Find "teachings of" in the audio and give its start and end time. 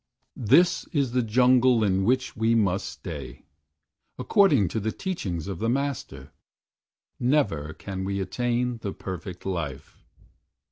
4.91-5.59